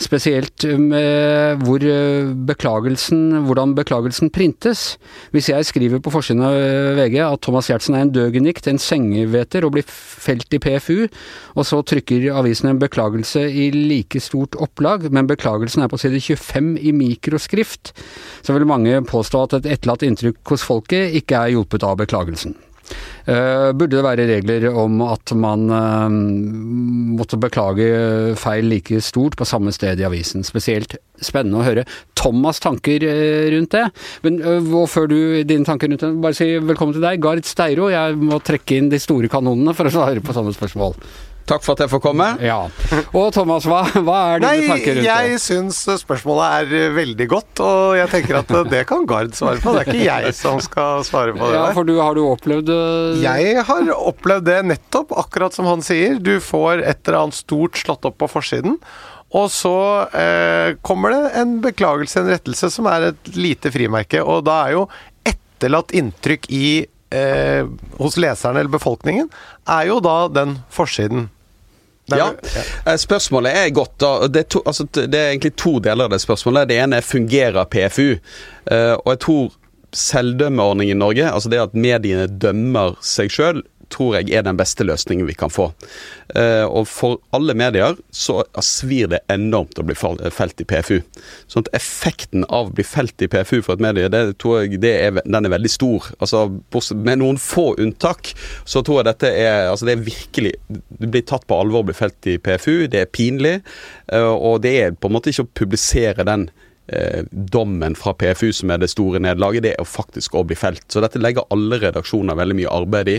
[0.00, 4.96] Spesielt med hvor eh, beklagelsen, hvordan beklagelsen printes.
[5.34, 8.80] Hvis jeg skriver på forsiden av eh, VG at Thomas Giertsen er en døgenikt, en
[8.80, 11.04] sengeveter og blir felt i PFU,
[11.52, 16.22] og så trykker avisen en beklagelse i like stort opplag, men beklagelsen er på side
[16.24, 17.92] 25 i mikroskrift,
[18.40, 22.56] så vil mange påstå at et etterlatt inntrykk hos folket ikke er hjulpet av beklagelsen.
[23.28, 26.08] Uh, burde det være regler om at man uh,
[27.20, 27.86] måtte beklage
[28.40, 30.42] feil like stort på samme sted i avisen?
[30.46, 31.84] Spesielt spennende å høre
[32.18, 33.84] Thomas' tanker eh, rundt det.
[34.24, 37.90] Men og før du dine tanker rundt det, bare si velkommen til deg, Gard Steiro.
[37.92, 40.96] Jeg må trekke inn de store kanonene for å svare på samme spørsmål.
[41.48, 42.26] Takk for at jeg får komme.
[42.44, 42.58] Ja.
[43.16, 45.38] Og Thomas, hva, hva er dine Nei, tanker rundt jeg det?
[45.42, 49.72] syns spørsmålet er veldig godt, og jeg tenker at det kan Gard svare på.
[49.74, 52.70] Det er ikke jeg som skal svare på det Ja, for du, har du opplevd
[52.74, 56.20] eh, Jeg har opplevd det nettopp, akkurat som han sier.
[56.22, 58.78] Du får et eller annet stort slått opp på forsiden,
[59.30, 59.74] Og så
[60.14, 64.22] eh, kommer det en beklagelse, en rettelse, som er et lite frimerke.
[64.22, 64.86] Og da er jo
[65.26, 66.64] etterlatt inntrykk i
[67.10, 67.66] eh,
[67.98, 69.28] hos leserne eller befolkningen,
[69.68, 71.28] er jo da den forsiden.
[72.10, 72.32] Ja.
[72.86, 73.98] Eh, Spørsmålet er godt.
[74.02, 74.26] da.
[74.26, 76.68] Det er, to, altså, det er egentlig to deler av det spørsmålet.
[76.68, 78.18] Det ene er fungerer PFU.
[78.70, 79.50] Uh, og jeg tror
[79.96, 84.84] selvdømmeordningen i Norge, altså det at mediene dømmer seg sjøl, tror jeg er den beste
[84.86, 85.70] løsningen vi kan få.
[86.34, 91.00] Eh, og for alle medier så svir det enormt å bli felt i PFU.
[91.50, 94.80] Sånn at effekten av å bli felt i PFU for et medie, det tror jeg
[94.84, 96.10] det er, den er veldig stor.
[96.20, 96.46] Altså,
[96.94, 98.32] med noen få unntak,
[98.64, 100.52] så tror jeg dette er altså det er virkelig
[101.00, 103.60] Du blir tatt på alvor å bli felt i PFU, det er pinlig,
[104.12, 106.50] eh, og det er på en måte ikke å publisere den
[106.92, 110.84] eh, dommen fra PFU som er det store nederlaget, det er faktisk å bli felt.
[110.90, 113.18] Så dette legger alle redaksjoner veldig mye arbeid i,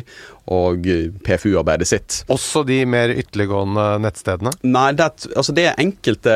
[0.51, 2.21] og eh, PFU-arbeidet sitt.
[2.33, 4.53] Også de mer ytterliggående nettstedene.
[4.67, 6.33] Nei, det, altså det er enkelte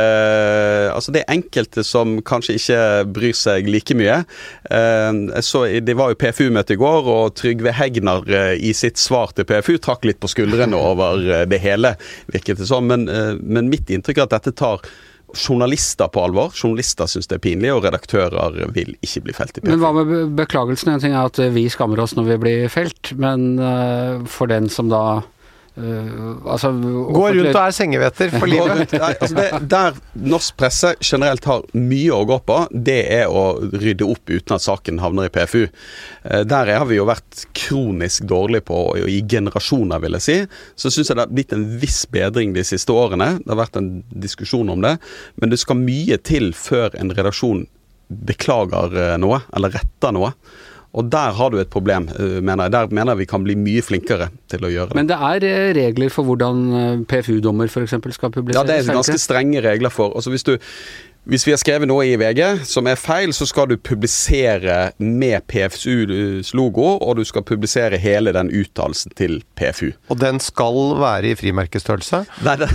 [0.95, 2.79] Altså det er enkelte som kanskje ikke
[3.15, 4.21] bryr seg like mye.
[4.69, 9.33] Eh, så, det var jo PFU-møte i går, og Trygve Hegnar eh, i sitt svar
[9.35, 11.95] til PFU trakk litt på skuldrene over eh, det hele,
[12.31, 12.87] virket det som.
[12.89, 13.07] Men,
[13.41, 14.83] men mitt inntrykk er at dette tar
[15.37, 16.51] journalister på alvor.
[16.55, 19.69] Journalister syns det er pinlig, og redaktører vil ikke bli felt i PFU.
[19.73, 20.93] Men hva med be- beklagelsen?
[20.95, 24.69] En ting er at vi skammer oss når vi blir felt, men eh, for den
[24.73, 25.03] som da
[25.77, 26.15] eh,
[26.51, 28.93] altså, Går rundt og er sengeveter for livet.
[28.95, 29.99] Nei, altså det, der
[30.33, 34.65] norsk presse generelt har mye å gå på, det er å rydde opp uten at
[34.65, 35.65] saken havner i PFU.
[36.25, 40.37] Uh, Der har vi jo vært kronisk dårlige på i generasjoner, vil jeg si.
[40.79, 43.35] Så syns jeg det har blitt en viss bedring de siste årene.
[43.43, 44.97] Det har vært en diskusjon om det.
[45.41, 47.65] Men det skal mye til før en redaksjon
[48.07, 50.31] beklager eh, noe, eller retter noe.
[50.95, 52.71] Og der har du et problem, eh, mener jeg.
[52.71, 54.95] Der mener jeg vi kan bli mye flinkere til å gjøre det.
[54.95, 57.97] Men det er eh, regler for hvordan eh, PFU-dommer f.eks.
[58.15, 58.61] skal publiseres?
[58.61, 60.15] Ja, det er ganske strenge regler for.
[60.15, 60.55] Altså hvis du
[61.25, 65.47] hvis vi har skrevet noe i VG som er feil, så skal du publisere med
[65.49, 69.89] PFUs logo, og du skal publisere hele den uttalelsen til PFU.
[70.13, 72.21] Og den skal være i frimerkestørrelse.
[72.45, 72.69] Nei, det,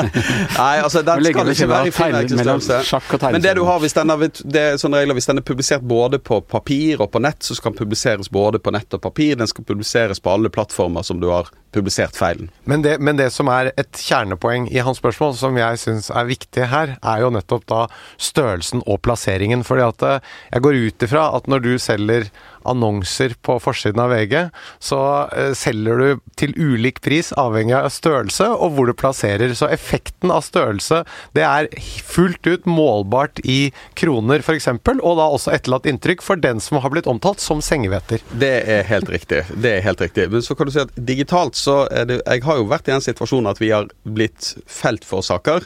[0.60, 3.30] Nei altså den skal ikke være i frimerkestørrelse.
[3.32, 5.86] Men det du har, hvis den, er, det er sånne regler, hvis den er publisert
[5.88, 9.40] både på papir og på nett, så skal den publiseres både på nett og papir.
[9.40, 12.50] Den skal publiseres på alle plattformer som du har publisert feilen.
[12.64, 16.28] Men det, men det som er et kjernepoeng i hans spørsmål, som jeg syns er
[16.28, 17.85] viktig her, er jo nettopp da
[18.18, 19.64] størrelsen og plasseringen.
[19.66, 22.30] Fordi at eh, jeg går ut ifra at når du selger
[22.68, 24.34] annonser på forsiden av VG,
[24.82, 25.00] så
[25.32, 29.54] eh, selger du til ulik pris avhengig av størrelse og hvor du plasserer.
[29.56, 31.02] Så effekten av størrelse,
[31.36, 31.70] det er
[32.06, 36.92] fullt ut målbart i kroner f.eks., og da også etterlatt inntrykk for den som har
[36.92, 38.22] blitt omtalt som sengeveter.
[38.32, 39.44] Det er helt riktig.
[39.54, 40.28] Det er helt riktig.
[40.32, 42.94] Men så kan du si at digitalt så er det Jeg har jo vært i
[42.94, 45.64] en situasjon at vi har blitt felt for saker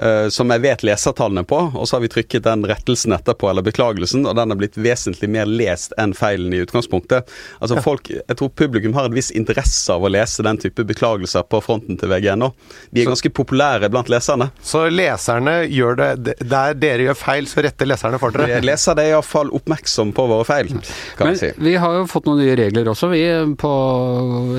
[0.00, 3.66] uh, som jeg vet lesertallene på, og så har vi trykket den rettelsen etterpå, eller
[3.66, 7.28] beklagelsen, og den har blitt vesentlig mer lest enn feilen i utgangspunktet.
[7.60, 11.44] Altså folk, Jeg tror publikum har en viss interesse av å lese den type beklagelser
[11.48, 12.52] på fronten til VG.no.
[12.90, 14.50] De er ganske populære blant leserne.
[14.62, 18.60] Så leserne gjør det Der dere gjør feil, så retter leserne for dere.
[18.64, 20.70] Leser er iallfall oppmerksom på våre feil,
[21.18, 21.52] kan Men vi si.
[21.58, 23.22] vi har jo fått noen nye regler også, vi,
[23.58, 23.72] på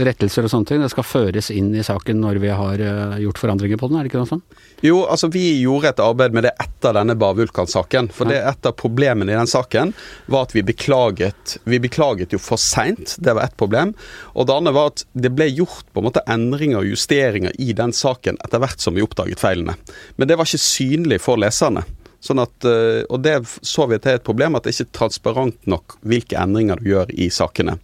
[0.05, 0.83] rettelser og sånne ting.
[0.83, 4.05] Det skal føres inn i saken når vi har eh, gjort forandringer på den, er
[4.05, 4.59] det ikke noe sånt?
[4.83, 8.09] Jo, altså vi gjorde et arbeid med det etter denne Bar-Vulkan-saken.
[8.13, 9.93] For det et av problemene i den saken
[10.31, 13.93] var at vi beklaget Vi beklaget jo for seint, det var ett problem.
[14.33, 17.71] Og det andre var at det ble gjort på en måte endringer og justeringer i
[17.77, 19.77] den saken etter hvert som vi oppdaget feilene.
[20.17, 21.85] Men det var ikke synlig for leserne.
[22.23, 23.35] Sånn at, øh, og det
[23.67, 26.79] så vi at det er et problem, at det ikke er transparent nok hvilke endringer
[26.79, 27.75] du gjør i sakene.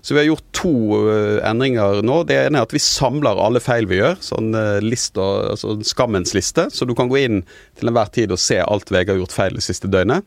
[0.00, 2.22] Så vi har gjort to øh, endringer nå.
[2.28, 4.18] Det ene er at vi samler alle feil vi gjør.
[4.24, 6.68] Sånn øh, liste, altså skammens liste.
[6.74, 7.42] Så du kan gå inn
[7.78, 10.26] til enhver tid og se alt VG har gjort feil det siste døgnet.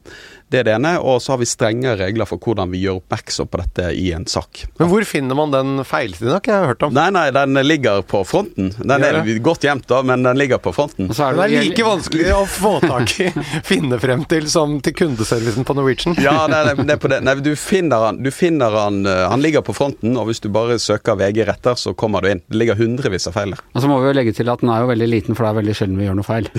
[0.51, 0.97] Det er det ene.
[0.99, 4.27] Og så har vi strengere regler for hvordan vi gjør oppmerksom på dette i en
[4.27, 4.65] sak.
[4.81, 6.33] Men hvor finner man den feilsiden?
[6.35, 6.95] har ikke jeg hørt om.
[6.95, 8.71] Nei, nei, den ligger på fronten.
[8.77, 11.07] Den er godt gjemt, da, men den ligger på fronten.
[11.11, 13.29] Og så er Den er det, like vanskelig å få tak i,
[13.71, 16.17] finne frem til, som til kundeservicen på Norwegian.
[16.21, 17.21] Ja, nei, nei, det er på det.
[17.25, 20.49] Nei, du finner han, du finner han øh, Han ligger på fronten, og hvis du
[20.53, 22.41] bare søker VG retter, så kommer du inn.
[22.47, 23.63] Det ligger hundrevis av feil der.
[23.73, 25.51] Og så må vi jo legge til at den er jo veldig liten, for det
[25.51, 26.49] er veldig sjelden vi gjør noe feil.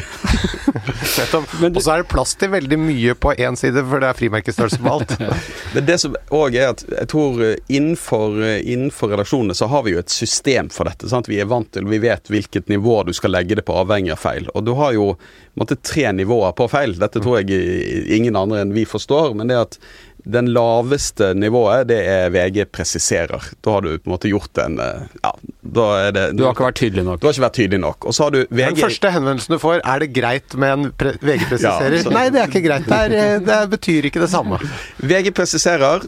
[1.19, 1.55] Nettopp.
[1.69, 4.81] Og så er det plass til veldig mye på én side, for det er frimerkestørrelse
[4.83, 5.15] på alt.
[5.75, 9.87] Men det som òg er at jeg tror eh, innenfor, eh, innenfor redaksjonene så har
[9.87, 11.11] vi jo et system for dette.
[11.13, 11.31] Sant?
[11.31, 14.23] Vi er vant til, vi vet hvilket nivå du skal legge det på avhengig av
[14.23, 14.49] feil.
[14.55, 15.13] Og du har jo
[15.59, 16.95] måtte, tre nivåer på feil.
[17.01, 19.35] Dette tror jeg ingen andre enn vi forstår.
[19.39, 19.79] Men det at
[20.25, 23.49] den laveste nivået, det er VG presiserer.
[23.65, 25.33] Da har du på en måte gjort en eh, ja,
[25.63, 27.21] Da er det Du har ikke vært tydelig nok.
[27.21, 28.07] Du har ikke vært tydelig nok.
[28.07, 31.17] Og så har du Den første henvendelsen du får, er det greit med en pre
[31.19, 31.99] VG-presiserer?
[32.03, 32.87] Ja, Nei, det er ikke greit.
[32.89, 34.59] Det, er, eh, det betyr ikke det samme.
[35.03, 36.07] VG presiserer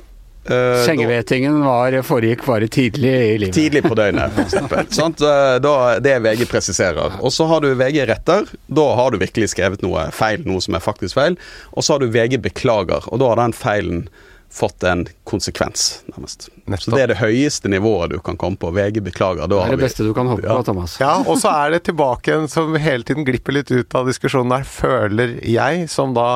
[0.50, 3.54] eh, Sengevetingen var, foregikk bare tidlig i livet.
[3.56, 4.96] Tidlig på døgnet, f.eks.
[4.98, 5.24] Sant?
[5.24, 5.56] Eh,
[6.04, 7.18] det er VG presiserer.
[7.20, 8.50] Og så har du VG retter.
[8.66, 11.38] Da har du virkelig skrevet noe feil, noe som er faktisk feil.
[11.72, 14.06] Og så har du VG beklager, og da har den feilen
[14.54, 16.48] fått en konsekvens, nærmest.
[16.64, 16.84] Nettopp.
[16.84, 18.70] Så det er det høyeste nivået du kan komme på.
[18.74, 19.48] VG beklager.
[19.48, 20.96] Da Det er det vi beste du kan håpe på, Thomas.
[21.02, 24.54] Ja, og så er det tilbake en som hele tiden glipper litt ut av diskusjonen
[24.54, 26.28] der, føler jeg, som da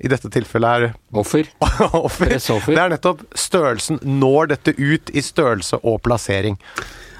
[0.00, 1.48] i dette tilfellet er Offer.
[2.06, 2.32] offer.
[2.36, 4.00] Det er nettopp størrelsen.
[4.02, 6.56] Når dette ut i størrelse og plassering?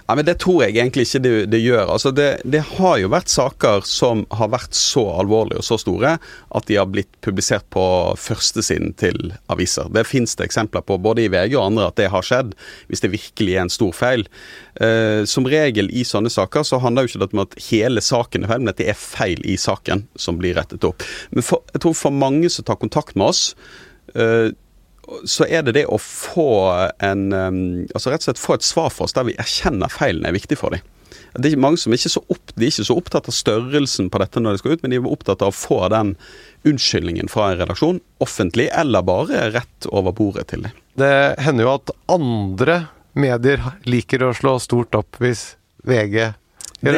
[0.06, 1.88] Ja, men Det tror jeg egentlig ikke det, det gjør.
[1.96, 6.16] Altså det, det har jo vært saker som har vært så alvorlige og så store
[6.54, 7.82] at de har blitt publisert på
[8.20, 9.90] førstesiden til aviser.
[9.90, 12.54] Det fins det eksempler på både i VG og andre at det har skjedd,
[12.86, 14.26] hvis det virkelig er en stor feil.
[14.78, 18.46] Eh, som regel i sånne saker så handler jo ikke det om at hele saken
[18.46, 21.02] er feil, men at det er feil i saken som blir rettet opp.
[21.34, 23.42] Men for, jeg tror for mange som tar kontakt med oss,
[24.14, 24.54] eh,
[25.24, 26.50] så er det det å få
[27.04, 27.24] en
[27.94, 30.58] Altså rett og slett få et svar for oss der vi erkjenner feilen er viktig
[30.60, 30.84] for dem.
[31.36, 34.20] Det er mange som ikke så opp, de er ikke så opptatt av størrelsen på
[34.22, 36.14] dette når de skal ut, men de er opptatt av å få den
[36.66, 40.76] unnskyldningen fra en redaksjon, offentlig eller bare rett over bordet til dem.
[40.96, 42.78] Det hender jo at andre
[43.16, 45.54] medier liker å slå stort opp hvis
[45.86, 46.32] VG
[46.82, 46.92] Det-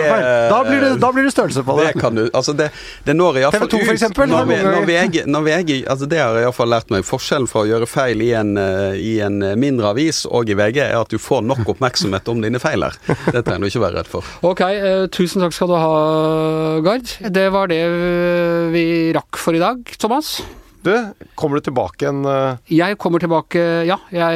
[0.51, 1.93] Da blir, det, da blir det størrelse på det.
[1.95, 2.71] Det kan du, altså det,
[3.07, 5.23] det når i hvert fall TV 2 for eksempel, har Når, vi- noen når VG,
[5.31, 7.05] når VG, altså det har iallfall lært meg.
[7.07, 10.81] Forskjellen fra å gjøre feil i en, eh, i en mindre avis og i VG,
[10.83, 12.93] er at du får nok oppmerksomhet om dine feiler.
[13.07, 14.25] Det trenger du ikke være redd for.
[14.43, 17.15] Ok, eh, tusen takk skal du ha, Gard.
[17.31, 20.41] Det var det eh, vi rakk for i dag, Thomas.
[20.89, 20.95] Du,
[21.37, 22.57] kommer du tilbake en uh...
[22.73, 23.97] Jeg kommer tilbake, ja.
[24.15, 24.35] Jeg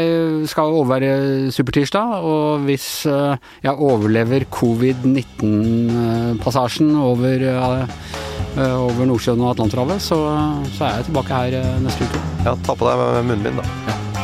[0.51, 1.13] skal overvære
[1.55, 7.89] Supertirsdag, og hvis uh, jeg overlever covid-19-passasjen over, eh,
[8.77, 10.19] over Nordsjøen og Atlanterhavet, så,
[10.77, 12.21] så er jeg tilbake her neste uke.
[12.45, 12.97] Ja, ta på deg
[13.31, 13.67] munnbind, da.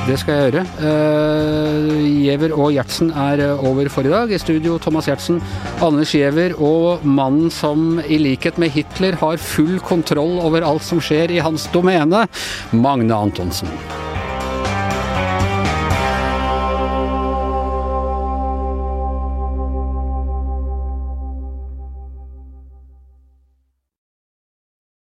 [0.09, 0.63] Det skal jeg gjøre.
[0.81, 4.33] Uh, og Gjertsen er eh, over for i dag.
[4.33, 5.43] I studio Thomas Gjertsen,
[5.85, 11.03] Anders Giæver og mannen som i likhet med Hitler har full kontroll over alt som
[11.03, 12.25] skjer i hans domene,
[12.73, 13.69] Magne Antonsen.